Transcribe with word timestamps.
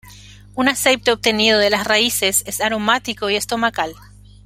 Un 0.55 0.67
aceite 0.67 1.11
obtenido 1.11 1.59
de 1.59 1.69
las 1.69 1.85
raíces 1.85 2.41
es 2.47 2.59
aromático 2.59 3.29
y 3.29 3.35
estomacal. 3.35 3.93